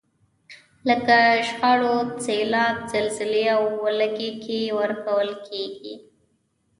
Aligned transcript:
لکه 0.89 1.17
شخړو، 1.47 1.97
سیلاب، 2.25 2.75
زلزلې 2.91 3.45
او 3.55 3.63
ولږې 3.83 4.31
کې 4.43 4.59
ورکول 4.79 5.29
کیږي. 5.47 5.95